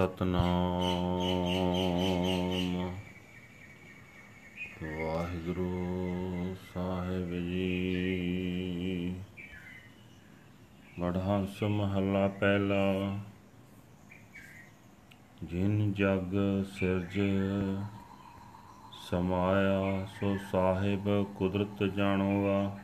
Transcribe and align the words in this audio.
ਸਤਨਾਮ। 0.00 0.48
ਵਾਹਿਗੁਰੂ 4.82 6.56
ਸਾਹਿਬ 6.74 7.30
ਜੀ। 7.34 9.14
ਵਡਹੰਸ 11.00 11.62
ਮਹੱਲਾ 11.62 12.28
ਪਹਿਲਾ। 12.28 13.18
ਜਿਨ 15.44 15.92
ਜਗ 15.92 16.36
ਸਿਰਜ 16.78 17.20
ਸਮਾਇਆ, 19.10 20.06
ਸੋ 20.20 20.36
ਸਾਹਿਬ 20.52 21.34
ਕੁਦਰਤ 21.34 21.82
ਜਾਣੋਗਾ। 21.82 22.78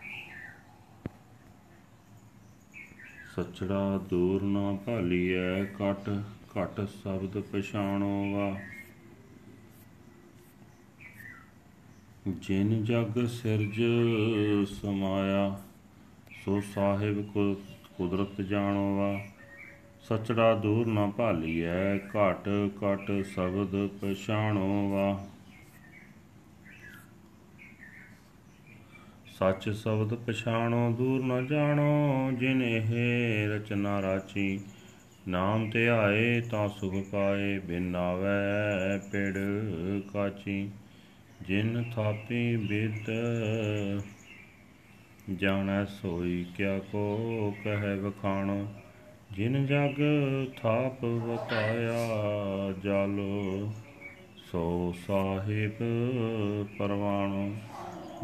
ਸਚੜਾ 3.37 3.99
ਦੂਰ 3.99 4.43
ਨਾ 4.43 4.73
ਭਾਲੀਐ 4.87 5.65
ਕਟ। 5.65 6.23
ਘਟ 6.57 6.81
ਸ਼ਬਦ 6.81 7.41
ਪਛਾਣੋਗਾ। 7.41 8.57
ਜਿਨ 12.29 12.85
ਜਗ 12.85 13.27
ਸਿਰਜ 13.27 13.81
ਸਮਾਇਆ, 14.71 15.61
ਸੋ 16.45 16.61
ਸਾਹਿਬ 16.75 17.23
ਕੁਦਰਤ 17.97 18.41
ਜਾਣੋਗਾ। 18.41 19.19
ਸਚੜਾ 20.03 20.55
ਦੂਰ 20.55 20.87
ਨਾ 20.87 21.07
ਭਾਲੀਐ, 21.07 21.97
ਘਟ 21.97 22.49
ਘਟ 22.77 23.11
ਸ਼ਬਦ 23.35 23.87
ਪਛਾਣੋਗਾ। 24.01 25.27
ਸੱਚ 29.39 29.69
ਸ਼ਬਦ 29.71 30.15
ਪਛਾਣੋ, 30.15 30.91
ਦੂਰ 30.93 31.25
ਨ 31.25 31.47
ਜਾਣੋ, 31.47 32.31
ਜਿਨ 32.33 32.63
ਇਹ 32.63 33.49
ਰਚਨਾ 33.49 34.03
ਰਾਚੀ 34.03 34.61
ਨਾਮ 35.29 35.71
ਧਿਆਏ 35.71 36.41
ਤਾਂ 36.41 36.69
ਸੁਖ 36.69 36.95
ਪਾਏ 37.11 37.59
ਬਿਨ 37.59 37.97
ਆਵੈ 37.97 38.99
ਪਿੜ 39.13 39.39
ਕਾਚੀ। 40.13 40.71
ਜਿਨ 41.43 41.85
ਥਾਪੀ 41.97 42.57
ਬਿਦ 42.57 43.11
ਜਾਣੈ 45.37 45.85
ਸੋਈ 45.85 46.47
ਕਿਆ 46.57 46.79
ਕੋ 46.79 47.55
ਕਹੈ 47.65 47.95
ਵਖਾਣੋ। 47.97 48.69
ਜਿਨ 49.33 49.67
ਜਗ 49.67 49.95
ਥਾਪ 50.63 51.05
ਬਤਾਇਆ 51.05 51.99
ਜਲ, 52.85 53.21
ਸੋ 54.53 54.95
ਸਾਹਿਬ 55.07 55.83
ਪਰਵਾਣੋ। 56.79 57.57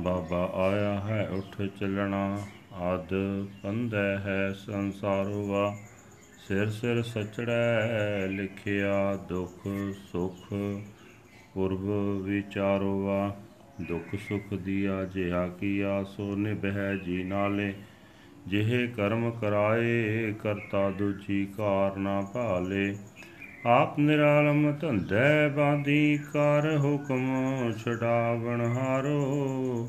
ਬਾਬਾ 0.00 0.52
ਆਇਆ 0.54 1.00
ਹੈ 1.00 1.28
ਉਠ 1.28 1.62
ਚੱਲਣਾ, 1.80 2.38
ਆਦ 2.72 3.08
ਪੰਧੈ 3.62 4.18
ਹੈ 4.18 4.52
ਸੰਸਾਰਵਾ 4.52 5.76
ਸਿਰ 6.48 6.70
ਸਿਰ 6.70 7.02
ਸਚੜੈ 7.02 8.26
ਲਿਖਿਆ 8.26 9.16
ਦੁਖ 9.16 9.68
ਸੁਖ, 10.12 10.54
ਪੁਰਬ 11.54 11.90
ਵਿਚਾਰੋਵਾ 12.22 13.36
ਦੁਖ 13.80 14.16
ਸੁਖ 14.28 14.54
ਦੀਆ 14.54 15.04
ਜਿਹਾ 15.04 15.48
ਕੀਆ, 15.48 16.04
ਸੋ 16.04 16.36
ਨਿਭੈ 16.36 16.94
ਜੀ 16.94 17.22
ਨਾਲੇ। 17.22 17.74
ਜਿਹੇ 18.46 18.86
ਕਰਮ 18.86 19.30
ਕਰਾਏ, 19.30 20.34
ਕਰਤਾ 20.42 20.90
ਦੂਜੀ 20.90 21.46
ਕਾਰ 21.56 21.96
ਨਾ 21.96 22.20
ਭਾਲੇ। 22.20 22.96
ਆਪ 23.66 23.98
ਨਿਰਾਲਮ 23.98 24.72
ਧੰਦੇ 24.80 25.48
ਬਾਦੀ 25.56 26.18
ਕਰ 26.32 26.78
ਹੁਕਮ 26.78 27.26
ਛਡਾਵਣ 27.84 28.60
ਹਾਰੋ। 28.60 29.88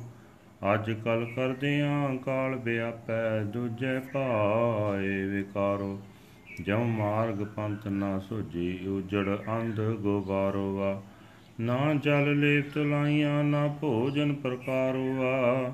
ਅੱਜ 0.74 0.92
ਕਲ 0.92 1.28
ਕਰਦਿਆਂ 1.36 2.16
ਕਾਲ 2.16 2.56
ਵਿਆਪੈ 2.56 3.44
ਦੂਜੇ 3.44 4.00
ਪਾਏ 4.00 5.24
ਵਿਕਾਰੋ। 5.24 6.02
ਜਮ 6.62 6.86
ਮਾਰਗ 6.86 7.44
ਪੰਥ 7.44 7.88
ਨਾ 7.88 8.20
ਸੁਜੀ 8.20 8.88
ਉਜੜ 8.88 9.38
ਅੰਧ 9.48 9.82
ਗੋਬਾਰੋ 9.82 10.76
ਵਾ 10.76 11.04
ਨਾ 11.60 11.94
ਜਲ 11.94 12.40
ਲੇਪ 12.40 12.74
ਤਲਾਈਆਂ 12.74 13.44
ਨਾ 13.44 13.68
ਭੋਜਨ 13.68 14.34
ਪ੍ਰਕਾਰੋ 14.34 15.14
ਵਾ 15.14 15.74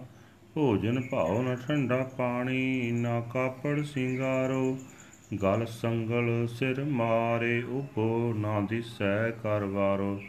ਭੋਜਨ 0.53 1.01
ਭਾਉ 1.01 1.41
ਨਾ 1.41 1.55
ਠੰਡਾ 1.55 2.03
ਪਾਣੀ, 2.03 2.91
ਨਾ 2.91 3.21
ਕਾਪੜ 3.21 3.81
ਸਿੰਗਾਰੋ। 3.81 4.77
ਗਲ 5.43 5.65
ਸੰਗਲ 5.65 6.47
ਸਿਰ 6.47 6.83
ਮਾਰੇ, 6.83 7.63
ਉਪੋ 7.63 8.33
ਨਾ 8.37 8.61
ਦਿਸੈ 8.61 9.31
ਕਰਵਾਰੋ 9.31 10.21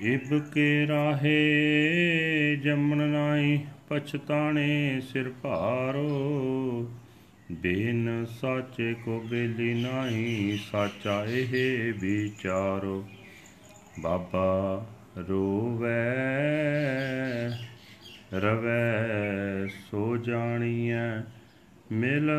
ਇਬ 0.00 0.38
ਕੇ 0.38 0.86
ਰਾਹੇ 0.86 2.56
ਜਮਨ 2.56 2.98
ਨਾਈ 2.98 3.60
ਪਛਤਾਣੇ 3.88 5.00
ਸਿਰ 5.00 5.32
ਭਾਰੋ। 5.42 6.90
ਬੇਨ 7.52 8.26
ਸਾਚੇ 8.40 8.94
ਕੋ 8.94 9.20
ਬੇਲੀ 9.20 9.82
ਨਾਹੀ, 9.82 10.60
ਸਾਚਾ 10.72 11.24
ਇਹ 11.24 11.94
ਵਿਚਾਰੋ। 11.94 13.08
ਬਾਬਾ 14.00 14.86
ਰੋਵੈ, 15.28 16.10
ਰਵੈ, 18.34 19.08
ਸੋ 19.66 20.16
ਜਾਣੀਐ, 20.16 21.20
ਮਿਲ 21.92 22.30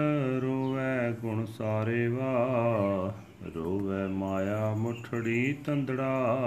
ਰੋਵੈ 0.42 1.12
ਗੁਣ 1.12 1.46
ਸਾਰੇ 1.46 2.08
ਵਾ 2.08 3.16
ਰੋਵੈ 3.56 4.08
ਮਾਇਆ 4.08 4.76
ਮੁਠੜੀ 4.76 5.54
ਤੰਦੜਾ, 5.66 6.38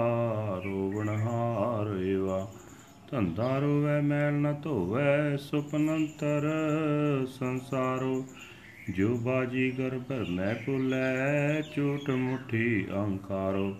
ਰੋਵਣ 0.65 1.09
ਹਾਰੇਵਾ। 1.09 2.51
ਧੰਦਾ 3.11 3.59
ਰੋਵੈ, 3.59 4.01
ਮੈਲ 4.01 4.33
ਨ 4.33 4.55
ਧੋਵੈ 4.63 5.37
ਸੁਪਨੰਤਰ 5.37 6.49
ਸੰਸਾਰੋ। 7.39 8.25
ਜੋ 8.89 9.17
ਬਾਜੀ 9.17 9.71
ਗਰਭ 9.71 10.29
ਮੈਂ 10.29 10.55
ਭੁਲੈ, 10.55 11.61
ਝੂਠ 11.75 12.09
ਮੁਠੀ 12.09 12.87
ਅਹੰਕਾਰੋ। 12.91 13.75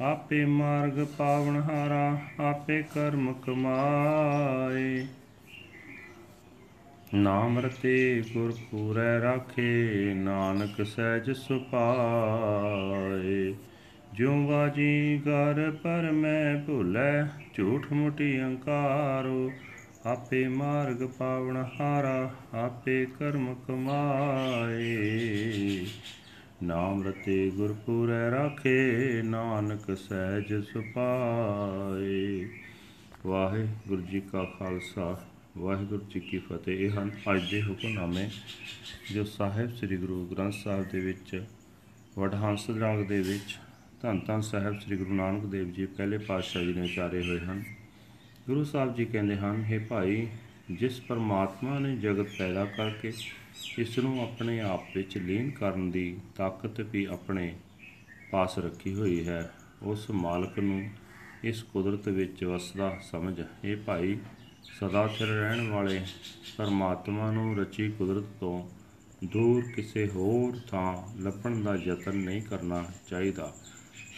ਆਪੇ 0.00 0.44
ਮਾਰਗ 0.44 1.06
ਪਾਵਨ 1.18 1.56
ਹਾਰਾ, 1.56 2.18
ਆਪੇ 2.40 2.84
ਕਰਮ 2.94 3.32
ਕਮਾਏ। 3.32 5.06
ਨਾਮ 7.14 7.58
ਰਤੇ 7.58 8.22
ਗੁਰ 8.32 8.54
ਪੂਰੈ 8.70 9.20
ਰਾਖੇ, 9.20 10.14
ਨਾਨਕ 10.14 10.86
ਸਹਿਜ 10.86 11.30
ਸੁਪਾਏ। 11.30 13.54
ਜਿਉ 14.14 14.46
ਵਾਜੀ 14.46 15.22
ਗਰ 15.26 15.76
ਪਰ 15.82 16.12
ਮੈਂ 16.12 16.66
ਭੁਲੈ, 16.66 17.28
ਝੂਠ 17.54 17.92
ਮੁਟੀ 17.92 18.42
ਅੰਕਾਰੋ 18.42 19.50
ਆਪੇ 20.06 20.48
ਮਾਰਗ 20.48 21.08
ਪਾਵਨ 21.18 21.56
ਹਾਰਾ, 21.56 22.30
ਆਪੇ 22.54 23.06
ਕਰਮ 23.18 23.54
ਕਮਾਏ। 23.54 25.86
ਨਾਮ 26.62 27.02
ਰਤੇ 27.02 27.50
ਗੁਰ 27.50 27.72
ਪੂਰੈ 27.72 28.30
ਰਾਖੇ, 28.30 29.22
ਨਾਨਕ 29.22 29.98
ਸਹਿਜ 29.98 30.64
ਸੁਪਾਏ 30.64 32.48
ਵਾਹਿਗੁਰੂ 33.26 34.02
ਜੀ 34.02 34.20
ਕਾ 34.20 34.52
ਖਾਲਸਾ, 34.58 35.26
ਵਾਹਿਗੁਰੂ 35.58 36.10
ਜੀ 36.10 36.20
ਕੀ 36.20 36.38
ਫਤਿਹ। 36.38 36.78
ਇਹ 36.78 36.90
ਹਨ 36.90 37.10
ਅੱਜ 37.34 37.50
ਦੇ 37.50 37.62
ਹੁਕਮਨਾਮੇ 37.62 38.30
ਜੋ 39.14 39.24
ਸਾਹਿਬ 39.24 39.76
ਸ੍ਰੀ 39.76 39.96
ਗੁਰੂ 39.96 40.26
ਗ੍ਰੰਥ 40.26 40.54
ਸਾਹਿਬ 40.54 40.86
ਦੇ 40.92 41.00
ਵਿੱਚ, 41.00 41.44
ਵਡਹੰਸ 42.18 42.70
ਰਾਗ 42.70 43.06
ਦੇ 43.06 43.20
ਵਿੱਚ, 43.20 43.58
ਧੰਨ 44.02 44.20
ਧੰਨ 44.20 44.40
ਸਾਹਿਬ 44.40 44.80
ਸ੍ਰੀ 44.80 44.96
ਗੁਰੂ 44.96 45.14
ਨਾਨਕ 45.14 45.44
ਦੇਵ 45.44 45.70
ਜੀ, 45.70 45.86
ਪਹਿਲੇ 45.86 46.18
ਪਾਤਸ਼ਾਹ 46.18 46.62
ਜੀ 46.62 46.72
ਨੇ 46.72 46.82
ਉਚਾਰੇ 46.82 47.28
ਹੋਏ 47.28 47.40
ਹਨ। 47.40 47.64
ਗੁਰੂ 48.46 48.62
ਸਾਹਿਬ 48.64 48.94
ਜੀ 48.94 49.04
ਕਹਿੰਦੇ 49.04 49.36
ਹਨ 49.36 49.64
हे 49.66 49.78
ਭਾਈ, 49.88 50.26
ਜਿਸ 50.70 50.98
ਪਰਮਾਤਮਾ 51.00 51.78
ਨੇ 51.78 51.94
ਜਗਤ 51.96 52.30
ਪੈਦਾ 52.38 52.64
ਕਰਕੇ 52.64 53.12
ਇਸ 53.78 53.98
ਨੂੰ 53.98 54.22
ਆਪਣੇ 54.22 54.58
ਆਪ 54.60 54.96
ਵਿੱਚ 54.96 55.16
ਲੀਨ 55.18 55.50
ਕਰਨ 55.50 55.90
ਦੀ 55.90 56.18
ਤਾਕਤ 56.36 56.80
ਵੀ 56.80 57.04
ਆਪਣੇ 57.04 57.54
ਪਾਸ 58.30 58.58
ਰੱਖੀ 58.58 58.94
ਹੋਈ 58.94 59.26
ਹੈ, 59.28 59.50
ਉਸ 59.82 60.10
ਮਾਲਕ 60.10 60.58
ਨੂੰ 60.58 60.90
ਇਸ 61.44 61.62
ਕੁਦਰਤ 61.62 62.08
ਵਿੱਚ 62.08 62.44
ਵਸਦਾ 62.44 62.98
ਸਮਝ। 63.10 63.40
ਇਹ 63.64 63.76
ਭਾਈ, 63.76 64.18
ਸਦਾ 64.80 65.06
ਸਿਰ 65.08 65.28
ਰਹਿਣ 65.28 65.68
ਵਾਲੇ 65.68 66.04
ਪਰਮਾਤਮਾ 66.56 67.30
ਨੂੰ 67.32 67.56
ਰਚੀ 67.56 67.88
ਕੁਦਰਤ 67.88 68.24
ਤੋਂ 68.40 68.68
ਦੂਰ 69.24 69.62
ਕਿਸੇ 69.76 70.08
ਹੋਰ 70.08 70.60
ਥਾਂ 70.70 71.22
ਲੱਭਣ 71.22 71.62
ਦਾ 71.62 71.76
ਯਤਨ 71.76 72.16
ਨਹੀਂ 72.16 72.42
ਕਰਨਾ 72.42 72.84
ਚਾਹੀਦਾ। 73.08 73.52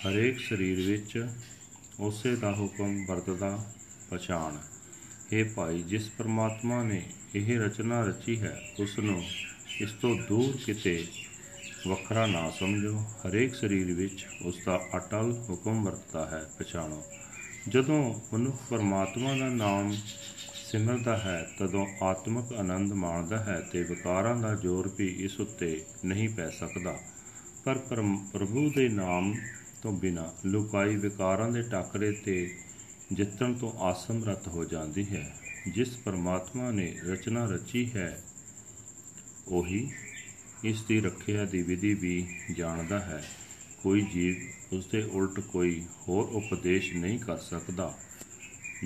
ਹਰੇਕ 0.09 0.41
ਸਰੀਰ 0.41 0.87
ਵਿੱਚ 0.91 1.26
ਉਸੇ 2.00 2.37
ਦਾ 2.37 2.55
ਹੁਕਮ 2.55 3.05
ਵਰਤਦਾ 3.06 3.59
ਪਛਾਣ। 4.11 4.56
ਇਹ 5.33 5.45
ਭਾਈ, 5.45 5.83
ਜਿਸ 5.83 6.09
ਪਰਮਾਤਮਾ 6.09 6.83
ਨੇ 6.83 7.03
ਇਹ 7.35 7.59
ਰਚਨਾ 7.59 8.01
ਰਚੀ 8.01 8.41
ਹੈ 8.41 8.61
ਉਸ 8.81 8.99
ਨੂੰ 8.99 9.23
ਇਸ 9.81 9.93
ਤੋਂ 9.93 10.15
ਦੂਰ 10.29 10.56
ਕਿਤੇ 10.67 11.06
ਵੱਖਰਾ 11.89 12.27
ਨਾ 12.27 12.51
ਸਮਝੋ। 12.51 12.99
ਹਰੇਕ 12.99 13.55
ਸਰੀਰ 13.55 13.93
ਵਿੱਚ 13.93 14.27
ਉਸ 14.43 14.59
ਦਾ 14.67 14.81
ਅਟਲ 14.97 15.33
ਹੁਕਮ 15.49 15.85
ਵਰਤਦਾ 15.85 16.27
ਹੈ, 16.27 16.45
ਪਛਾਣੋ। 16.59 17.03
ਜਦੋਂ 17.69 18.21
ਮਨੁੱਖ 18.33 18.62
ਪਰਮਾਤਮਾ 18.71 19.37
ਦਾ 19.37 19.49
ਨਾਮ 19.49 19.93
ਸਿਮਰਦਾ 20.55 21.17
ਹੈ, 21.17 21.47
ਤਦੋਂ 21.59 21.87
ਆਤਮਿਕ 22.03 22.53
ਆਨੰਦ 22.53 22.93
ਮਾਣਦਾ 22.93 23.39
ਹੈ 23.45 23.61
ਤੇ 23.73 23.83
ਵਿਕਾਰਾਂ 23.83 24.37
ਦਾ 24.37 24.55
ਜ਼ੋਰ 24.55 24.91
ਵੀ 24.99 25.07
ਇਸ 25.25 25.41
ਉੱਤੇ 25.41 25.85
ਨਹੀਂ 26.05 26.29
ਪੈ 26.29 26.49
ਸਕਦਾ। 26.50 26.99
ਪਰ 27.65 27.79
ਪ੍ਰਭੂ 28.33 28.71
ਦੇ 28.77 28.89
ਨਾਮ 28.89 29.35
ਤੋਂ 29.83 29.93
ਬਿਨਾ, 29.93 30.33
ਲੁਕਾਈ 30.47 30.97
ਵਿਕਾਰਾਂ 30.97 31.49
ਦੇ 31.49 31.62
ਟਾਕਰੇ 31.62 32.12
ਤੇ 32.12 32.57
ਜਿੱਤਣ 33.12 33.55
ਤੋਂ 33.55 33.73
ਆਸਮਰਤ 33.79 34.49
ਹੋ 34.49 34.65
ਜਾਂਦੀ 34.65 35.05
ਹੈ। 35.05 35.37
ਜਿਸ 35.69 35.97
ਪਰਮਾਤਮਾ 35.97 36.71
ਨੇ 36.71 36.97
ਰਚਨਾ 37.05 37.45
ਰਚੀ 37.45 37.91
ਹੈ, 37.97 38.23
ਉਹੀ 39.49 39.91
ਇਸ 40.65 40.83
ਦੀ 40.83 41.01
ਰੱਖਿਆ 41.01 41.45
ਦੀ 41.45 41.62
ਵਿਧੀ 41.62 41.95
ਵੀ 41.95 42.27
ਜਾਣਦਾ 42.53 43.01
ਹੈ। 43.01 43.25
ਕੋਈ 43.83 44.01
ਜੀਵ 44.01 44.35
ਉਸ 44.77 44.87
ਦੇ 44.87 45.03
ਉਲਟ 45.03 45.41
ਕੋਈ 45.41 45.85
ਹੋਰ 46.09 46.25
ਉਪਦੇਸ਼ 46.25 46.95
ਨਹੀਂ 46.95 47.19
ਕਰ 47.19 47.37
ਸਕਦਾ। 47.37 47.95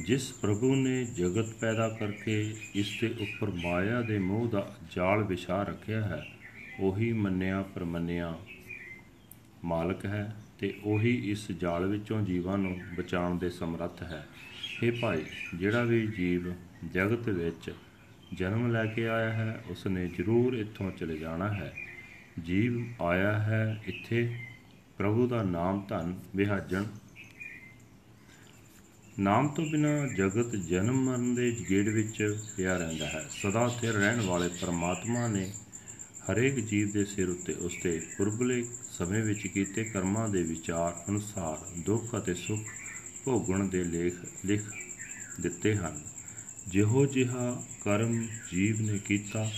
ਜਿਸ 0.06 0.32
ਪ੍ਰਭੂ 0.32 0.74
ਨੇ 0.74 1.04
ਜਗਤ 1.04 1.54
ਪੈਦਾ 1.54 1.88
ਕਰਕੇ 1.88 2.54
ਇਸ 2.74 2.98
ਦੇ 3.00 3.14
ਉੱਪਰ 3.20 3.50
ਮਾਇਆ 3.50 4.02
ਦੇ 4.02 4.18
ਮੋਹ 4.18 4.48
ਦਾ 4.48 4.76
ਜਾਲ 4.96 5.22
ਵਿਛਾ 5.22 5.62
ਰੱਖਿਆ 5.62 6.02
ਹੈ, 6.02 6.26
ਉਹੀ 6.80 7.12
ਮੰਨਿਆ 7.12 7.62
ਪਰਮੰਨਿਆ 7.62 8.38
ਮਾਲਕ 9.64 10.06
ਹੈ। 10.06 10.36
ਤੇ 10.58 10.74
ਉਹੀ 10.84 11.30
ਇਸ 11.30 11.52
ਜਾਲ 11.52 11.86
ਵਿੱਚੋਂ 11.86 12.22
ਜੀਵਾਂ 12.22 12.58
ਨੂੰ 12.58 12.80
ਬਚਾਉਣ 12.98 13.38
ਦੇ 13.38 13.50
ਸਮਰੱਥ 13.50 14.02
ਹੈ। 14.02 14.28
ਇਹ 14.82 14.92
ਭਾਈ, 14.92 15.24
ਜਿਹੜਾ 15.54 15.82
ਵੀ 15.82 16.06
ਜੀਵ 16.06 16.52
ਜਗਤ 16.94 17.28
ਵਿੱਚ 17.28 17.74
ਜਨਮ 18.34 18.72
ਲੈ 18.72 18.86
ਕੇ 18.86 19.08
ਆਇਆ 19.08 19.32
ਹੈ 19.32 19.64
ਉਸ 19.70 19.86
ਨੇ 19.86 20.08
ਜ਼ਰੂਰ 20.08 20.54
ਇੱਥੋਂ 20.54 20.90
ਚਲੇ 20.90 21.18
ਜਾਣਾ 21.18 21.54
ਹੈ। 21.54 21.72
ਜੀਵ 22.42 23.02
ਆਇਆ 23.02 23.38
ਹੈ, 23.38 23.82
ਇੱਥੇ 23.86 24.36
ਪ੍ਰਭੂ 24.98 25.26
ਦਾ 25.26 25.42
ਨਾਮ 25.42 25.86
ਧਨ 25.88 26.20
ਵਿਹਾਜਣ। 26.36 26.84
ਨਾਮ 29.18 29.48
ਤੋਂ 29.48 29.66
ਬਿਨਾ 29.66 30.06
ਜਗਤ 30.06 30.56
ਜਨਮ 30.56 31.04
ਮਰਨ 31.04 31.34
ਦੇ 31.34 31.56
ਗੇੜ 31.70 31.88
ਵਿੱਚ 31.88 32.38
ਪਿਆ 32.56 32.76
ਰਹਿੰਦਾ 32.76 33.06
ਹੈ। 33.06 33.26
ਸਦਾ 33.30 33.68
ਸਥਿਰ 33.68 33.92
ਰਹਿਣ 33.92 34.20
ਵਾਲੇ 34.20 34.48
ਪਰਮਾਤਮਾ 34.48 35.28
ਨੇ 35.28 35.52
ਹਰੇਕ 36.32 36.54
ਜੀਵ 36.54 36.90
ਦੇ 36.90 37.04
ਸਿਰ 37.04 37.28
ਉੱਤੇ 37.28 37.52
ਉਸਦੇ 37.52 38.02
ਪੁਰਬਲੇ 38.18 38.64
ਸਮੇਂ 38.90 39.22
ਵਿੱਚ 39.24 39.46
ਕੀਤੇ 39.46 39.84
ਕਰਮਾਂ 39.84 40.28
ਦੇ 40.28 40.42
ਵਿਚਾਰ 40.42 41.04
ਅਨੁਸਾਰ 41.08 41.80
ਦੁੱਖ 41.80 42.16
ਅਤੇ 42.18 42.34
ਸੁੱਖ 42.34 42.60
ਭੋਗਣ 43.24 43.68
ਦੇ 43.68 43.84
ਲੇਖ, 43.84 44.14
ਲਿਖ 44.44 44.62
ਦਿੱਤੇ 45.40 45.76
ਹਨ। 45.76 46.04
ਜਿਹੋ 46.68 47.06
ਜਿਹਾ 47.06 47.62
ਕਰਮ 47.84 48.28
ਜੀਵ 48.52 48.80
ਨੇ 48.80 48.98
ਕੀਤਾ, 48.98 49.50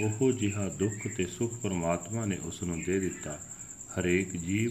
ਉਹੋ 0.00 0.32
ਜਿਹਾ 0.32 0.68
ਦੁੱਖ 0.68 1.08
ਤੇ 1.16 1.26
ਸੁੱਖ 1.26 1.54
ਪਰਮਾਤਮਾ 1.54 2.24
ਨੇ 2.24 2.36
ਉਸ 2.36 2.62
ਨੂੰ 2.62 2.82
ਦੇ 2.82 3.00
ਦਿੱਤਾ। 3.00 3.40
ਹਰੇਕ 4.00 4.36
ਜੀਵ 4.36 4.70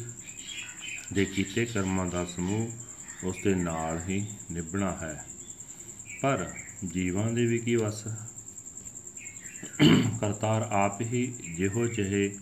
ਦੇ 1.13 1.25
ਕੀਤੇ 1.25 1.65
ਕਰਮਾਂ 1.65 2.05
ਦਾ 2.05 2.25
ਸਮੂਹ 2.25 2.71
ਉਸ 3.25 3.35
ਦੇ 3.43 3.55
ਨਾਲ 3.55 4.01
ਹੀ 4.09 4.25
ਨਿਭਣਾ 4.51 4.97
ਹੈ। 5.01 5.25
ਪਰ 6.21 6.53
ਜੀਵਾਂ 6.93 7.31
ਦੇ 7.31 7.45
ਵੀ 7.45 7.59
ਕੀ 7.59 7.75
ਵਸ 7.75 8.07
ਕਰਤਾਰ 10.23 10.61
ਆਪ 10.71 11.01
ਹੀ 11.01 11.33
ਜਿਹੋ 11.57 11.87
ਜਿਹੇ 11.87 12.35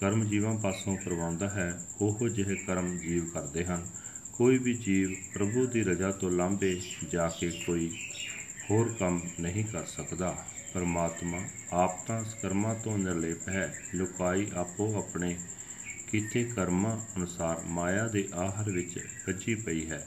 ਕਰਮ 0.00 0.24
ਜੀਵਾਂ 0.24 0.58
ਪਾਸੋਂ 0.58 0.96
ਕਰਵਾਉਂਦਾ 0.96 1.48
ਹੈ, 1.48 1.82
ਉਹੋ 2.00 2.28
ਜਿਹੇ 2.28 2.56
ਕਰਮ 2.56 2.98
ਜੀਵ 2.98 3.24
ਕਰਦੇ 3.26 3.64
ਹਨ। 3.64 3.86
ਕੋਈ 4.32 4.58
ਵੀ 4.58 4.74
ਜੀਵ 4.74 5.14
ਪ੍ਰਭੂ 5.34 5.66
ਦੀ 5.66 5.82
ਰਜ਼ਾ 5.82 6.10
ਤੋਂ 6.10 6.30
ਲਾਂਭੇ 6.30 6.80
ਜਾ 7.12 7.28
ਕੇ 7.28 7.50
ਕੋਈ 7.66 7.90
ਹੋਰ 8.70 8.94
ਕੰਮ 8.98 9.20
ਨਹੀਂ 9.40 9.64
ਕਰ 9.64 9.84
ਸਕਦਾ। 9.84 10.36
ਪਰਮਾਤਮਾ 10.74 11.38
ਆਪ 11.72 12.06
ਤਾਂ 12.06 12.24
ਕਰਮਾਂ 12.42 12.74
ਤੋਂ 12.74 12.98
ਨਿਰਲੇਪ 12.98 13.48
ਹੈ, 13.48 13.74
ਲੁਕਾਈ 13.94 14.46
ਆਪੋ 14.54 14.98
ਆਪਣੇ 14.98 15.36
ਕੀਤੇ 16.10 16.44
ਕਰਮਾਂ 16.44 16.96
ਅਨੁਸਾਰ 17.16 17.60
ਮਾਇਆ 17.66 18.08
ਦੇ 18.08 18.28
ਆਹਰ 18.34 18.70
ਵਿੱਚ 18.70 18.98
ਕੱਚੀ 19.26 19.54
ਪਈ 19.54 19.90
ਹੈ। 19.90 20.06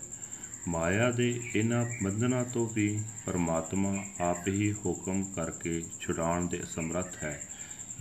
ਮਾਇਆ 0.68 1.12
ਦੇ 1.12 1.42
ਇਹਨਾਂ 1.56 1.86
ਬੰਧਨਾਂ 2.04 2.46
ਤੋਂ 2.46 2.70
ਵੀ 2.74 3.00
ਪਰਮਾਤਮਾ 3.26 4.06
ਆਪ 4.22 4.48
ਹੀ 4.48 4.74
ਹੁਕਮ 4.74 5.24
ਕਰਕੇ 5.24 5.84
ਛੁਡਾਉਣ 6.00 6.48
ਦੇ 6.48 6.62
ਸਮਰੱਥ 6.70 7.24
ਹੈ। 7.24 7.42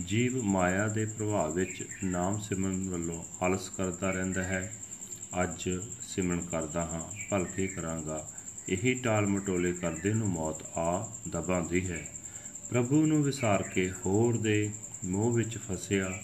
ਜੀਵ 0.05 0.43
ਮਾਇਆ 0.43 0.87
ਦੇ 0.87 1.05
ਪ੍ਰਭਾਵ 1.05 1.53
ਵਿੱਚ 1.53 1.87
ਨਾਮ 2.03 2.39
ਸਿਮਰਨ 2.39 2.89
ਵੱਲੋਂ 2.89 3.23
ਆਲਸ 3.41 3.69
ਕਰਦਾ 3.69 4.11
ਰਹਿੰਦਾ 4.11 4.43
ਹੈ। 4.43 4.73
ਅੱਜ 5.43 5.69
ਸਿਮਰਨ 6.01 6.41
ਕਰਦਾ 6.41 6.81
ਹਾਂ, 6.81 7.27
ਭਲਕੇ 7.29 7.67
ਕਰਾਂਗਾ। 7.67 8.29
ਇਹੀ 8.69 8.93
ਟਾਲ 8.93 9.27
ਮਟੋਲੇ 9.27 9.73
ਕਰਦੇ 9.73 10.13
ਨੂੰ 10.13 10.27
ਮੌਤ 10.27 10.63
ਆ 10.77 11.11
ਦਬਾਉਂਦੀ 11.29 11.91
ਹੈ। 11.91 12.07
ਪ੍ਰਭੂ 12.69 13.05
ਨੂੰ 13.05 13.23
ਵਿਸਾਰ 13.23 13.63
ਕੇ 13.63 13.91
ਹੋਰ 14.05 14.37
ਦੇ 14.37 14.71
ਮੋਹ 15.05 15.33
ਵਿੱਚ 15.33 15.57
ਫਸਿਆ, 15.57 16.19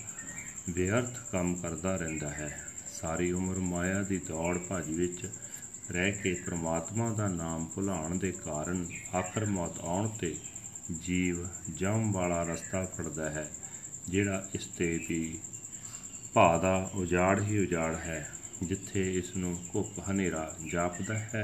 ਬੇਅਰਥ 0.70 1.32
ਕੰਮ 1.32 1.56
ਕਰਦਾ 1.56 1.96
ਰਹਿੰਦਾ 1.96 2.30
ਹੈ। 2.30 2.62
ਸਾਰੀ 3.02 3.32
ਉਮਰ 3.32 3.56
ਮਾਇਆ 3.56 4.02
ਦੀ 4.02 4.18
ਦੌੜ 4.18 4.58
ਭੱਜ 4.58 4.90
ਵਿੱਚ 4.90 5.32
ਰਹਿ 5.92 6.12
ਕੇ 6.12 6.34
ਪ੍ਰਮਾਤਮਾ 6.46 7.10
ਦਾ 7.14 7.28
ਨਾਮ 7.28 7.66
ਭੁਲਾਉਣ 7.66 8.18
ਦੇ 8.18 8.32
ਕਾਰਨ 8.32 8.86
ਆਖਰ 9.16 9.46
ਮੌਤ 9.46 9.80
ਆਉਣ 9.80 10.08
ਤੇ 10.10 10.36
ਜੀਵ 11.02 11.46
ਜਮ 11.76 12.12
ਵਾਲਾ 12.12 12.42
ਰਸਤਾ 12.44 12.84
ਫੜਦਾ 12.86 13.30
ਹੈ, 13.30 13.50
ਜਿਹੜਾ 14.10 14.44
ਇਸ 14.56 14.66
ਤੇ 14.68 14.98
ਵੀ 15.10 15.40
ਭਾ 16.34 16.58
ਦਾ 16.58 16.90
ਉਜਾੜ 16.94 17.42
ਹੀ 17.42 17.60
ਉਜਾੜ 17.60 17.96
ਹੈ, 17.96 18.32
ਜਿੱਥੇ 18.64 19.14
ਇਸ 19.14 19.36
ਨੂੰ 19.36 19.58
ਘੁੱਪ 19.76 20.00
ਹਨੇਰਾ 20.10 20.56
ਜਾਪਦਾ 20.72 21.20
ਹੈ। 21.20 21.44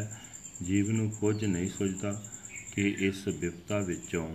ਜੀਵ 0.64 0.92
ਨੂੰ 0.92 1.10
ਕੁਝ 1.12 1.46
ਨਹੀਂ 1.46 1.70
ਸੋਚਦਾ 1.70 2.12
ਕਿ 2.74 2.90
ਇਸ 3.00 3.28
ਵਿਪਤਾ 3.28 3.80
ਵਿੱਚੋਂ 3.80 4.28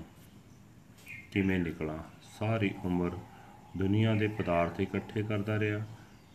ਕਿਵੇਂ 1.32 1.58
ਨਿਕਲਾਂ। 1.58 1.98
ਸਾਰੀ 2.38 2.70
ਉਮਰ 2.84 3.16
ਦੁਨੀਆ 3.76 4.14
ਦੇ 4.14 4.26
ਪਦਾਰਥ 4.28 4.80
ਇਕੱਠੇ 4.80 5.22
ਕਰਦਾ 5.22 5.58
ਰਿਹਾ, 5.58 5.84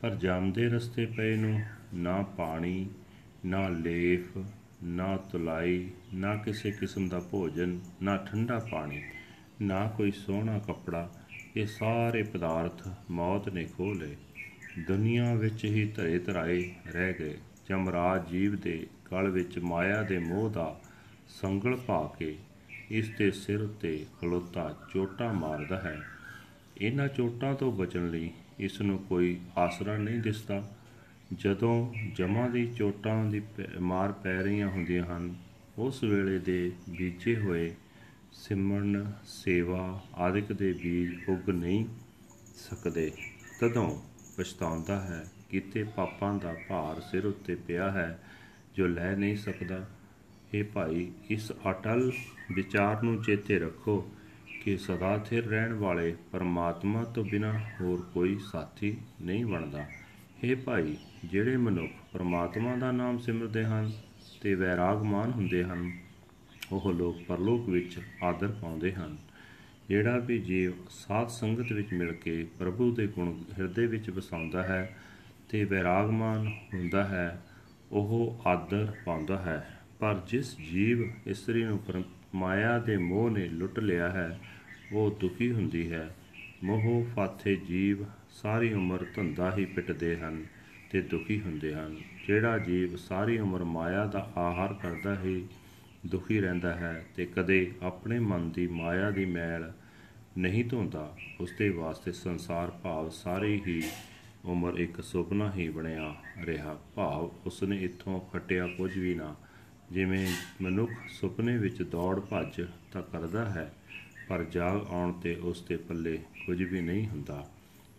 ਪਰ 0.01 0.15
ਜਾਂਦੇ 0.15 0.68
ਰਸਤੇ 0.69 1.06
ਪਏ 1.06 1.35
ਨੂੰ 1.35 1.59
ਨਾ 1.94 2.21
ਪਾਣੀ 2.38 2.89
ਨਾ 3.47 3.67
ਲੇਫ 3.67 4.38
ਨਾ 4.83 5.17
ਤੁਲਾਈ, 5.17 5.89
ਨਾ 6.13 6.35
ਕਿਸੇ 6.35 6.71
ਕਿਸਮ 6.71 7.09
ਦਾ 7.09 7.19
ਭੋਜਨ, 7.19 7.79
ਨਾ 8.01 8.17
ਠੰਡਾ 8.17 8.59
ਪਾਣੀ, 8.59 9.01
ਨਾ 9.61 9.88
ਕੋਈ 9.97 10.11
ਸੋਹਣਾ 10.11 10.59
ਕੱਪੜਾ, 10.59 11.09
ਇਹ 11.55 11.65
ਸਾਰੇ 11.65 12.23
ਪਦਾਰਥ 12.23 12.88
ਮੌਤ 13.11 13.49
ਨੇ 13.49 13.65
ਖੋਹ 13.77 13.95
ਲਏ 13.95 14.15
ਦੁਨੀਆ 14.88 15.33
ਵਿੱਚ 15.33 15.65
ਹੀ 15.65 15.85
ਧਰੇ 15.85 16.19
ਧਰਾਏ 16.19 16.71
ਰਹਿ 16.88 17.13
ਗਏ। 17.13 17.38
ਜਮਰਾਜ 17.69 18.29
ਜੀਵ 18.29 18.55
ਦੇ 18.55 18.88
ਗਲ 19.11 19.29
ਵਿੱਚ 19.29 19.59
ਮਾਇਆ 19.59 20.03
ਦੇ 20.03 20.19
ਮੋਹ 20.19 20.50
ਦਾ 20.50 20.81
ਸੰਗਲ 21.41 21.75
ਪਾ 21.75 22.15
ਕੇ 22.19 22.35
ਇਸ 22.91 23.09
ਦੇ 23.17 23.31
ਸਿਰ 23.31 23.61
ਉੱਤੇ 23.61 24.05
ਖਲੋਤਾ 24.21 24.75
ਚੋਟਾ 24.93 25.31
ਮਾਰਦਾ 25.31 25.79
ਹੈ। 25.79 26.01
ਇਹਨਾਂ 26.77 27.07
ਚੋਟਾਂ 27.07 27.53
ਤੋਂ 27.53 27.71
ਬਚਣ 27.71 28.09
ਲਈ 28.09 28.31
ਇਸ 28.59 28.81
ਨੂੰ 28.81 29.00
ਕੋਈ 29.00 29.39
ਆਸਰਾ 29.57 29.97
ਨਹੀਂ 29.97 30.19
ਦਿਸਦਾ। 30.19 30.75
ਜਦੋਂ 31.33 31.94
ਜਮਾਂ 32.15 32.50
ਦੀ 32.50 32.74
ਚੋਟਾਂ 32.74 33.25
ਦੀ 33.25 33.41
ਮਾਰ 33.79 34.12
ਪੈ 34.12 34.44
ਰਹੀਆਂ 34.44 34.68
ਹੁੰਦੀਆਂ 34.68 35.06
ਹਨ, 35.06 35.35
ਉਸ 35.77 36.03
ਵੇਲੇ 36.03 36.39
ਦੇ 36.39 36.71
ਬੀਜੇ 36.89 37.35
ਹੋਏ 37.38 37.75
ਸਿਮਰਨ, 38.33 39.12
ਸੇਵਾ 39.25 40.03
ਆਦਿਕ 40.15 40.53
ਦੇ 40.53 40.74
ਬੀਜ 40.74 41.29
ਉੱਗ 41.29 41.50
ਨਹੀਂ 41.50 41.85
ਸਕਦੇ। 42.56 43.12
ਤਦੋਂ 43.59 44.01
ਪਛਤਾਉਂਦਾ 44.38 45.00
ਹੈ, 45.00 45.25
ਕਿਤੇ 45.50 45.83
ਪਾਪਾਂ 45.83 46.33
ਦਾ 46.33 46.56
ਭਾਰ 46.69 47.01
ਸਿਰ 47.01 47.25
ਉੱਤੇ 47.25 47.56
ਪਿਆ 47.56 47.91
ਹੈ 47.91 48.19
ਜੋ 48.75 48.88
ਲੈ 48.88 49.15
ਨਹੀਂ 49.15 49.38
ਸਕਦਾ। 49.38 49.88
ਇਹ 50.53 50.63
ਭਾਈ, 50.63 51.12
ਇਸ 51.29 51.51
ਅਟਲ 51.69 52.12
ਵਿਚਾਰ 52.51 53.03
ਨੂੰ 53.03 53.24
ਚੇਤੇ 53.24 53.59
ਰੱਖੋ 53.59 54.12
ਕਿ 54.63 54.77
ਸਦਾ 54.77 55.18
ਸਥਿਰ 55.18 55.45
ਰਹਿਣ 55.45 55.74
ਵਾਲੇ 55.74 56.15
ਪਰਮਾਤਮਾ 56.31 57.03
ਤੋਂ 57.03 57.25
ਬਿਨਾ 57.25 57.59
ਹੋਰ 57.81 58.01
ਕੋਈ 58.01 58.39
ਸਾਥੀ 58.51 58.97
ਨਹੀਂ 59.21 59.45
ਬਣਦਾ। 59.45 59.85
हे 60.44 60.57
ਭਾਈ, 60.66 60.98
ਜਿਹੜੇ 61.25 61.58
ਮਨੁੱਖ 61.58 61.91
ਪਰਮਾਤਮਾ 62.13 62.75
ਦਾ 62.75 62.91
ਨਾਮ 62.91 63.17
ਸਿਮਰਦੇ 63.17 63.63
ਹਨ 63.63 63.91
ਤੇ 64.41 64.56
ਵੈਰਾਗਮਾਨ 64.56 65.32
ਹੁੰਦੇ 65.32 65.63
ਹਨ, 65.63 65.91
ਉਹ 66.72 66.94
ਲੋਕ 66.94 67.24
ਪਰਲੋਕ 67.27 67.70
ਵਿੱਚ 67.70 68.00
ਆਦਰ 68.24 68.48
ਪਾਉਂਦੇ 68.48 68.94
ਹਨ। 68.94 69.17
ਜਿਹੜਾ 69.89 70.17
ਵੀ 70.17 70.39
ਜੀਵ 70.39 70.72
ਸਾਧ 70.89 71.27
ਸੰਗਤ 71.27 71.72
ਵਿੱਚ 71.72 71.94
ਮਿਲ 71.94 72.13
ਕੇ 72.13 72.48
ਪ੍ਰਭੂ 72.60 72.91
ਦੇ 72.96 73.08
ਗੁਣ 73.08 73.44
ਹਿਰਦੇ 73.60 73.88
ਵਿੱਚ 73.88 74.10
ਵਸਾਉਂਦਾ 74.10 74.63
ਹੈ 74.63 74.98
ਤੇ 75.50 75.63
ਵੈਰਾਗਮਾਨ 75.63 76.48
ਹੁੰਦਾ 76.48 77.03
ਹੈ, 77.03 77.41
ਉਹ 77.91 78.41
ਆਦਰ 78.46 78.94
ਪਾਉਂਦਾ 79.06 79.38
ਹੈ। 79.38 79.79
ਪਰ 80.00 80.22
ਜਿਸ 80.27 80.58
ਜੀਵ 80.72 81.03
ਇਸਤਰੀ 81.27 81.63
ਨੂੰ 81.63 82.03
ਮਾਇਆ 82.36 82.79
ਦੇ 82.79 82.98
ਮੋਹ 82.98 83.29
ਨੇ 83.29 83.46
ਲੁੱਟ 83.46 83.79
ਲਿਆ 83.79 84.10
ਹੈ, 84.10 84.39
ਉਹ 84.94 85.17
ਦੁਖੀ 85.20 85.51
ਹੁੰਦੀ 85.51 85.91
ਹੈ। 85.91 86.15
ਮੋਹ 86.63 87.06
ਫਾਥੇ 87.15 87.56
ਜੀਵ 87.56 88.06
ਸਾਰੀ 88.41 88.74
ਉਮਰ 88.74 89.06
ਧੰਦਾ 89.15 89.51
ਹੀ 89.58 89.65
ਪਿੱਟਦੇ 89.65 90.17
ਹਨ 90.17 90.46
ਤੇ 90.91 91.01
ਦੁਖੀ 91.01 91.39
ਹੁੰਦੇ 91.41 91.74
ਹਨ। 91.75 91.96
ਜਿਹੜਾ 92.27 92.58
ਜੀਵ 92.58 92.96
ਸਾਰੀ 92.96 93.38
ਉਮਰ 93.39 93.63
ਮਾਇਆ 93.63 94.06
ਦਾ 94.06 94.32
ਆਹਾਰ 94.38 94.74
ਕਰਦਾ 94.74 95.20
ਹੀ 95.20 95.48
ਦੁਖੀ 96.06 96.39
ਰਹਿੰਦਾ 96.41 96.74
ਹੈ 96.74 97.06
ਤੇ 97.15 97.25
ਕਦੇ 97.25 97.72
ਆਪਣੇ 97.84 98.20
ਮਨ 98.20 98.50
ਦੀ 98.51 98.67
ਮਾਇਆ 98.67 99.12
ਦੀ 99.12 99.25
ਮੈਲ 99.25 99.72
ਨਹੀਂ 100.38 100.65
ਧੋਂਦਾ 100.65 101.17
ਉਸ 101.39 101.51
ਦੇ 101.60 101.70
ਵਾਸਤੇ 101.70 102.12
ਸੰਸਾਰ 102.12 102.72
ਭਾਵ 102.72 103.10
ਸਾਰੀ 103.10 103.62
ਹੀ 103.67 103.84
ਉਮਰ 104.46 104.74
ਇੱਕ 104.74 105.01
ਸੁਪਨਾ 105.01 105.51
ਹੀ 105.51 105.70
ਬਣਿਆ 105.70 106.15
ਰਿਹਾ। 106.41 106.79
ਭਾਵ 106.96 107.32
ਉਸਨੇ 107.46 107.77
ਇੱਥੋਂ 107.77 108.20
ਖਟਿਆ 108.22 108.67
ਕੁਝ 108.67 108.98
ਵੀ 108.98 109.15
ਨਾ। 109.15 109.36
ਜਿਵੇਂ 109.91 110.27
ਮਨੁੱਖ 110.62 110.91
ਸੁਪਨੇ 111.10 111.58
ਵਿੱਚ 111.58 111.82
ਦੌੜ 111.82 112.20
ਭੱਜ 112.20 112.65
ਤਾਂ 112.91 113.03
ਕਰਦਾ 113.03 113.50
ਹੈ, 113.50 113.74
ਪਰ 114.29 114.44
ਜਾਗ 114.44 114.86
ਆਉਣ 114.89 115.12
ਤੇ 115.12 115.36
ਉਸ 115.36 115.65
ਦੇ 115.70 115.77
ਪੱਲੇ 115.77 116.20
ਕੁਝ 116.46 116.63
ਵੀ 116.63 116.82
ਨਹੀਂ 116.82 117.08
ਹੁੰਦਾ। 117.08 117.48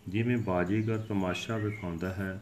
ਜਿਵੇਂ 0.07 0.37
ਬਾਜੀਗਰ 0.37 0.97
ਤਮਾਸ਼ਾ 0.97 1.57
ਵਿਖਾਉਂਦਾ 1.57 2.13
ਹੈ, 2.13 2.41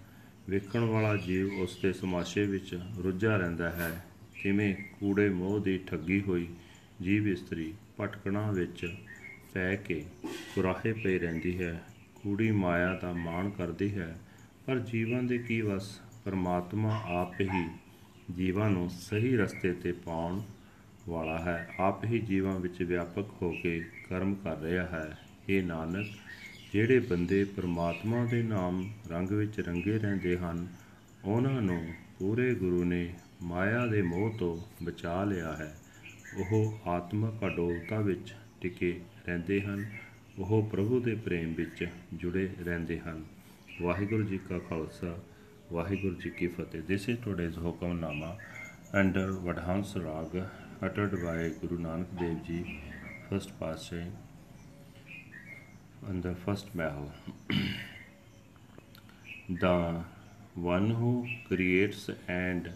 ਵੇਖਣ 0.50 0.80
ਵਾਲਾ 0.80 1.16
ਜੀਵ 1.18 1.54
ਉਸ 1.54 1.78
ਦੇ 1.82 1.92
ਤਮਾਸ਼ੇ 1.92 2.46
ਵਿੱਚ 2.46 2.80
ਰੁੱਝਾ 3.04 3.38
ਰਹਿੰਦਾ 3.38 3.70
ਹੈ। 3.70 4.06
ਜਿਵੇਂ 4.44 4.76
ਕੂੜੇ 5.00 5.30
ਮੋਹ 5.30 5.60
ਦੀ 5.60 5.78
ਠੱਗੀ 5.78 6.22
ਹੋਈ 6.22 6.48
ਜੀਵ 7.02 7.28
ਇਸਤਰੀ 7.28 7.74
ਭਟਕਣਾ 8.00 8.52
ਵਿੱਚ 8.52 8.96
ਪੈ 9.54 9.76
ਕੇ 9.76 10.06
ਕੁਰਾਹੇ 10.56 10.94
ਪਈ 10.94 11.18
ਰਹਿੰਦੀ 11.20 11.64
ਹੈ। 11.64 11.84
ਕੂੜੀ 12.16 12.52
ਮਾਇਆ 12.52 12.94
ਦਾ 12.94 13.14
ਮਾਣ 13.14 13.50
ਕਰਦੀ 13.50 13.96
ਹੈ, 13.96 14.20
ਪਰ 14.66 14.80
ਜੀਵਨ 14.80 15.28
ਦੇ 15.28 15.38
ਕੀ 15.38 15.62
ਵਸ? 15.62 16.00
ਪਰਮਾਤਮਾ 16.26 17.02
ਆਪ 17.06 17.42
ਹੀ 17.42 17.66
ਜੀਵਾਂ 18.38 18.70
ਨੂੰ 18.70 18.90
ਸਹੀ 18.90 19.36
ਰਸਤੇ 19.38 19.74
ਤੇ 19.74 19.92
ਪਾਉਣ 19.92 20.42
ਵਾਲਾ 21.10 21.38
ਹੈ। 21.38 21.70
ਆਪ 21.80 22.04
ਹੀ 22.06 22.20
ਜੀਵਾਂ 22.20 22.60
ਵਿੱਚ 22.60 22.84
ਵਿਆਪਕ 22.84 23.26
ਹੋ 23.42 23.52
ਕੇ 23.52 23.80
ਕਰਮ 24.10 24.36
ਕਰ 24.36 24.58
ਰਿਹਾ 24.58 24.86
ਹੈ। 24.86 25.18
ਇਹ 25.50 25.64
ਨਾਨਕ 25.64 26.08
ਜਿਹੜੇ 26.74 27.00
ਬੰਦੇ 27.00 27.43
ਪ੍ਰਮਾਤਮਾ 27.43 28.25
ਦੇ 28.25 28.43
ਨਾਮ 28.43 28.93
ਰੰਗ 29.09 29.29
ਵਿੱਚ 29.29 29.59
ਰੰਗੇ 29.59 30.00
ਰਹਿੰਦੇ 30.00 30.38
ਹਨ 30.38 30.67
ਉਹਨਾਂ 31.25 31.62
ਨੂੰ 31.62 31.93
ਪੂਰੇ 32.19 32.55
ਗੁਰੂ 32.55 32.83
ਨੇ 32.83 33.13
ਮਾਇਆ 33.41 33.86
ਦੇ 33.86 34.01
ਮੋਹ 34.01 34.38
ਤੋਂ 34.38 34.86
ਬਚਾ 34.86 35.24
ਲਿਆ 35.24 35.53
ਹੈ। 35.53 35.77
ਉਹ 36.38 36.79
ਆਤਮਕ 36.88 37.45
ਅਡੋਲਤਾ 37.45 38.00
ਵਿੱਚ 38.00 38.36
ਟਿਕੇ 38.62 39.01
ਰਹਿੰਦੇ 39.27 39.62
ਹਨ। 39.62 39.86
ਉਹ 40.39 40.69
ਪ੍ਰਭੂ 40.71 41.00
ਦੇ 41.00 41.15
ਪ੍ਰੇਮ 41.15 41.53
ਵਿੱਚ 41.53 41.88
ਜੁੜੇ 42.13 42.50
ਰਹਿੰਦੇ 42.62 43.00
ਹਨ। 43.00 43.25
ਵਾਹਿਗੁਰੂ 43.81 44.24
ਜੀ 44.24 44.38
ਕਾ 44.38 44.59
ਖਾਲਸਾ 44.59 45.17
ਵਾਹਿਗੁਰੂ 45.74 46.15
ਜੀ 46.15 46.29
ਕੀ 46.29 46.47
ਫਤਿਹ। 46.47 46.81
This 46.81 47.09
is 47.09 47.19
today's 47.19 47.57
hukamnama 47.57 48.38
under 48.95 49.31
Vadhans 49.31 49.97
raag 49.97 50.45
uttered 50.83 51.13
by 51.13 51.53
Guru 51.62 51.79
Nanak 51.79 52.21
Dev 52.21 52.36
Ji, 52.50 52.63
first 53.31 53.50
passage 53.50 54.12
on 56.08 56.22
the 56.22 56.36
first 56.36 56.74
mahal. 56.75 57.12
the 59.50 60.04
one 60.56 60.89
who 60.89 61.27
creates 61.48 62.10
and 62.27 62.72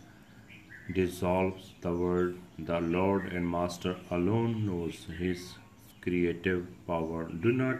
dissolves 0.93 1.73
the 1.81 1.93
world, 1.93 2.35
the 2.57 2.79
Lord 2.79 3.31
and 3.33 3.49
Master 3.49 3.95
alone 4.09 4.65
knows 4.65 5.07
his 5.17 5.55
creative 6.01 6.65
power. 6.87 7.29
Do 7.29 7.51
not 7.51 7.79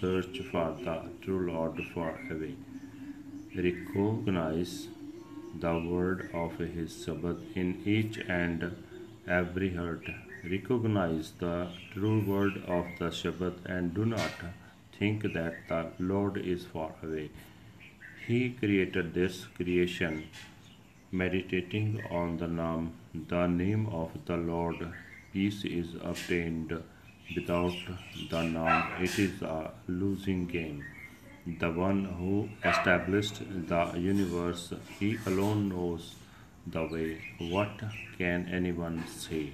search 0.00 0.40
for 0.50 0.76
the 0.84 1.02
true 1.22 1.50
Lord 1.50 1.80
for 1.92 2.18
away. 2.30 2.54
Recognize 3.56 4.88
the 5.58 5.78
word 5.78 6.30
of 6.34 6.58
his 6.58 6.94
Sabbath 7.04 7.38
in 7.54 7.82
each 7.84 8.18
and 8.28 8.76
every 9.26 9.74
heart. 9.74 10.10
Recognize 10.44 11.32
the 11.38 11.68
true 11.92 12.20
word 12.20 12.56
of 12.66 12.86
the 12.98 13.06
Shabbat 13.06 13.64
and 13.64 13.94
do 13.94 14.04
not 14.04 14.32
think 14.98 15.22
that 15.34 15.54
the 15.68 15.86
Lord 15.98 16.36
is 16.36 16.64
far 16.64 16.92
away. 17.02 17.30
He 18.26 18.50
created 18.50 19.12
this 19.14 19.46
creation, 19.56 20.24
meditating 21.10 22.02
on 22.10 22.38
the 22.38 22.48
name, 22.48 22.92
the 23.28 23.46
name 23.46 23.86
of 23.88 24.10
the 24.26 24.36
Lord. 24.36 24.88
Peace 25.32 25.64
is 25.64 25.94
obtained 26.02 26.72
without 27.34 27.74
the 28.30 28.42
name. 28.42 28.84
It 29.00 29.18
is 29.18 29.42
a 29.42 29.72
losing 29.88 30.46
game. 30.46 30.84
The 31.46 31.70
one 31.70 32.04
who 32.04 32.48
established 32.64 33.42
the 33.68 33.92
universe, 33.98 34.72
he 34.98 35.18
alone 35.26 35.68
knows 35.68 36.14
the 36.66 36.84
way. 36.86 37.20
What 37.38 37.82
can 38.16 38.48
anyone 38.50 39.04
say? 39.08 39.52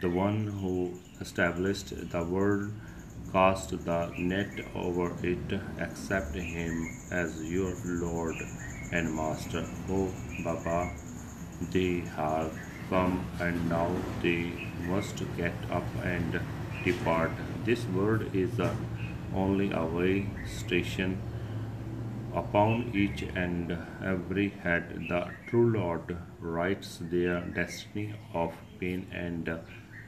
The 0.00 0.10
one 0.10 0.46
who 0.46 0.98
established 1.20 2.10
the 2.10 2.24
world 2.24 2.72
cast 3.32 3.70
the 3.84 4.12
net 4.18 4.60
over 4.74 5.06
it. 5.26 5.60
Accept 5.80 6.34
him 6.34 6.88
as 7.10 7.42
your 7.42 7.74
Lord 7.84 8.36
and 8.92 9.14
Master. 9.14 9.64
Oh 9.88 10.12
Baba, 10.44 10.92
they 11.72 12.00
have 12.16 12.52
come 12.90 13.24
and 13.40 13.68
now 13.68 13.90
they 14.22 14.52
must 14.80 15.22
get 15.36 15.54
up 15.70 15.84
and 16.04 16.40
depart. 16.84 17.30
This 17.64 17.84
world 17.86 18.34
is 18.34 18.58
a, 18.58 18.76
only 19.34 19.68
way 19.74 20.26
station 20.46 21.20
upon 22.34 22.90
each 22.94 23.22
and 23.34 23.76
every 24.04 24.48
head 24.48 25.06
the 25.08 25.28
true 25.48 25.70
Lord 25.72 26.16
writes 26.40 26.98
their 27.00 27.40
destiny 27.40 28.14
of 28.34 28.52
pain 28.78 29.06
and 29.12 29.48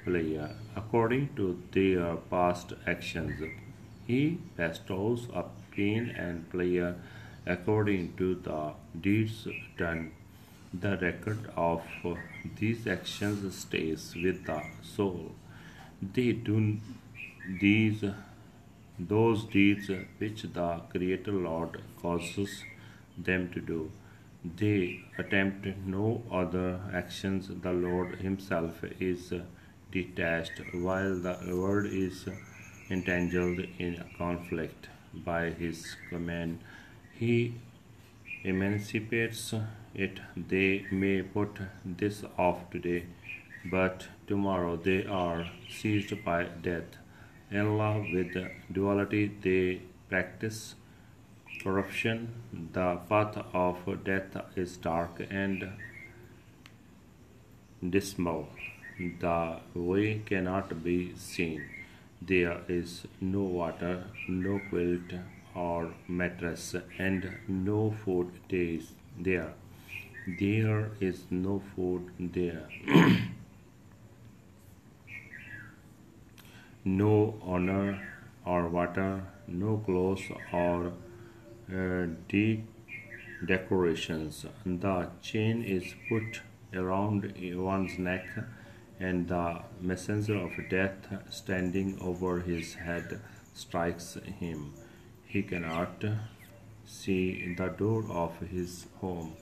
pleasure 0.05 0.51
according 0.77 1.29
to 1.37 1.47
their 1.73 2.17
past 2.31 2.73
actions. 2.87 3.43
He 4.07 4.39
bestows 4.57 5.29
pain 5.77 6.15
and 6.17 6.49
pleasure 6.51 6.97
according 7.47 8.17
to 8.17 8.35
the 8.37 8.73
deeds 9.01 9.49
done. 9.79 10.13
The 10.73 10.97
record 10.99 11.51
of 11.57 11.83
these 12.59 12.87
actions 12.87 13.57
stays 13.57 14.15
with 14.15 14.45
the 14.47 14.63
soul. 14.83 15.33
They 16.03 16.33
do 16.33 16.79
these 17.61 18.05
those 18.99 19.45
deeds 19.45 19.91
which 20.19 20.43
the 20.43 20.81
Creator 20.91 21.33
Lord 21.33 21.83
causes 22.01 22.63
them 23.17 23.51
to 23.53 23.61
do. 23.61 23.91
They 24.45 25.01
attempt 25.19 25.67
no 25.85 26.23
other 26.31 26.81
actions. 26.93 27.51
The 27.63 27.73
Lord 27.73 28.17
Himself 28.21 28.85
is 29.01 29.33
detached, 29.95 30.61
while 30.73 31.15
the 31.27 31.37
world 31.61 31.87
is 31.87 32.27
entangled 32.91 33.61
in 33.79 34.03
conflict 34.19 34.89
by 35.15 35.43
His 35.51 35.97
command. 36.11 36.59
He 37.13 37.55
emancipates 38.43 39.55
it. 39.95 40.21
They 40.37 40.87
may 40.91 41.23
put 41.23 41.61
this 41.85 42.25
off 42.37 42.69
today, 42.71 43.05
but 43.65 44.09
tomorrow 44.27 44.77
they 44.77 45.05
are 45.07 45.47
seized 45.71 46.13
by 46.25 46.45
death. 46.69 46.99
In 47.51 47.79
love 47.79 48.07
with 48.13 48.37
duality, 48.73 49.25
they 49.41 49.83
practice 50.09 50.75
corruption. 51.63 52.29
The 52.73 52.89
path 53.09 53.39
of 53.55 54.05
death 54.05 54.37
is 54.57 54.77
dark 54.77 55.23
and 55.31 55.71
dismal. 57.97 58.49
The 58.99 59.61
way 59.75 60.23
cannot 60.27 60.83
be 60.83 61.15
seen. 61.17 61.63
There 62.21 62.61
is 62.69 63.07
no 63.21 63.43
water, 63.43 64.05
no 64.29 64.61
quilt 64.69 65.13
or 65.55 65.95
mattress, 66.09 66.75
and 66.99 67.31
no 67.47 67.93
food 68.05 68.33
days 68.49 68.93
there. 69.19 69.55
There 70.41 70.91
is 71.01 71.25
no 71.31 71.63
food 71.77 72.11
there. 72.19 72.69
no 76.85 77.35
honor 77.43 78.01
or 78.45 78.69
water, 78.69 79.23
no 79.47 79.79
clothes 79.79 80.23
or 80.53 80.93
uh, 81.73 82.07
de- 82.29 82.65
decorations. 83.47 84.47
The 84.67 85.09
chain 85.23 85.63
is 85.65 85.95
put 86.09 86.43
around 86.75 87.35
one's 87.57 87.99
neck, 87.99 88.27
and 89.07 89.29
the 89.29 89.47
messenger 89.81 90.37
of 90.47 90.53
death, 90.71 91.09
standing 91.31 91.99
over 92.01 92.33
his 92.41 92.75
head, 92.87 93.21
strikes 93.55 94.17
him. 94.41 94.73
He 95.27 95.43
cannot 95.43 96.05
see 96.87 97.55
the 97.61 97.69
door 97.69 98.05
of 98.25 98.39
his 98.57 98.87
home. 99.01 99.33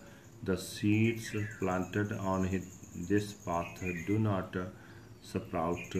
The 0.42 0.56
seeds 0.56 1.34
planted 1.58 2.12
on 2.12 2.44
his, 2.44 2.66
this 3.08 3.32
path 3.32 3.82
do 4.06 4.18
not 4.18 4.56
sprout 5.22 5.96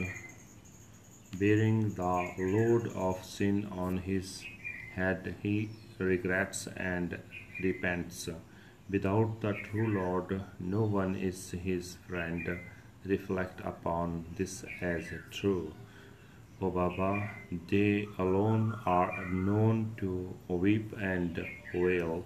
bearing 1.38 1.95
the 1.95 2.33
load 2.38 2.88
of 2.95 3.25
sin 3.25 3.66
on 3.73 3.99
his 3.99 4.45
head, 4.95 5.35
he 5.42 5.71
regrets 5.99 6.69
and 6.76 7.19
repents. 7.62 8.28
Without 8.90 9.40
the 9.40 9.54
true 9.64 9.88
Lord, 9.95 10.42
no 10.61 10.83
one 10.83 11.14
is 11.14 11.52
his 11.52 11.97
friend. 12.07 12.59
Reflect 13.04 13.61
upon 13.64 14.25
this 14.37 14.64
as 14.80 15.04
true. 15.30 15.73
O 16.61 16.71
Baba, 16.71 17.30
they 17.68 18.06
alone 18.16 18.78
are 18.87 19.26
known 19.26 19.94
to 19.97 20.35
weep 20.47 20.94
and 21.00 21.44
wail, 21.75 22.25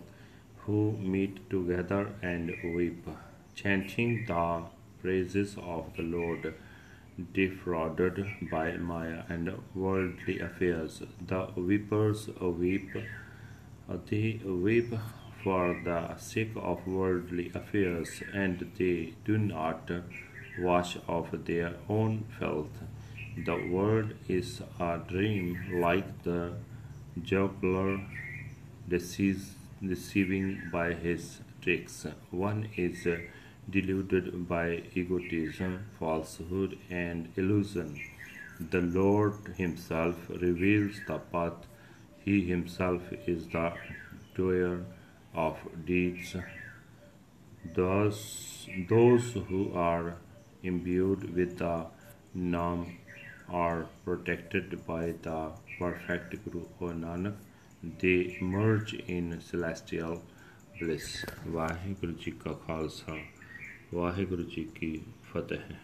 who 0.59 0.92
meet 0.99 1.49
together 1.49 2.12
and 2.21 2.52
weep, 2.75 3.09
chanting 3.54 4.26
the 4.26 4.64
praises 5.00 5.56
of 5.56 5.97
the 5.97 6.02
Lord 6.02 6.52
defrauded 7.33 8.26
by 8.50 8.76
Maya 8.76 9.23
and 9.30 9.50
worldly 9.75 10.38
affairs. 10.40 11.02
The 11.26 11.49
weepers 11.56 12.28
weep, 12.38 12.90
they 14.11 14.40
weep 14.45 14.92
for 15.42 15.80
the 15.83 16.16
sake 16.18 16.52
of 16.56 16.87
worldly 16.87 17.50
affairs, 17.54 18.23
and 18.35 18.71
they 18.76 19.14
do 19.25 19.38
not 19.38 19.90
wash 20.59 20.97
of 21.07 21.45
their 21.45 21.75
own 21.89 22.25
filth. 22.39 22.83
The 23.45 23.69
world 23.71 24.15
is 24.29 24.63
a 24.81 24.99
dream 24.99 25.81
like 25.81 26.23
the 26.23 26.53
juggler 27.23 28.01
deceiving 28.89 30.63
by 30.73 30.95
his 30.95 31.41
tricks. 31.61 32.07
One 32.31 32.69
is 32.77 33.07
deluded 33.69 34.49
by 34.49 34.83
egotism, 34.95 35.87
falsehood, 35.99 36.79
and 36.89 37.33
illusion. 37.37 38.01
The 38.59 38.81
Lord 38.81 39.55
Himself 39.57 40.17
reveals 40.31 41.01
the 41.07 41.19
path. 41.19 41.67
He 42.25 42.47
Himself 42.47 43.03
is 43.27 43.49
the 43.49 43.73
doer 44.35 44.85
of 45.35 45.59
deeds. 45.85 46.37
Thus, 47.75 48.67
those 48.89 49.33
who 49.49 49.73
are 49.75 50.17
imbued 50.73 51.26
with 51.37 51.56
the 51.58 51.75
Nam 52.54 52.87
are 53.64 53.87
protected 54.04 54.78
by 54.87 55.04
the 55.26 55.38
perfect 55.78 56.38
Guru 56.44 56.64
O 56.80 56.92
Nanak. 57.02 57.37
they 58.00 58.38
merge 58.42 58.94
in 59.16 59.26
celestial 59.49 60.16
bliss 60.80 61.11
Waheguru 61.49 62.12
ji 62.25 62.30
ਕਾ 62.44 62.52
ਖਾਲਸਾ 62.66 63.16
ਵਾਹਿਗੁਰੂ 63.94 64.42
ਜੀ 64.54 64.64
ਕੀ 64.75 64.90
ਫਤਿਹ 65.32 65.75